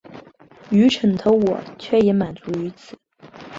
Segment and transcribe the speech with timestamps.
[0.71, 2.97] 愚蠢的我却也满足於此